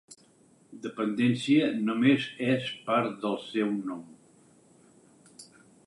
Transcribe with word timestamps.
Dependència 0.85 1.67
només 1.89 2.25
és 2.55 2.73
part 2.91 3.13
del 3.27 3.39
seu 3.53 3.71
nom. 3.91 4.05